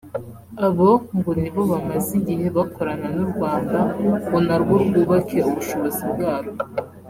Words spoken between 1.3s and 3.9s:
nibo bamaze igihe bakorana n’u Rwanda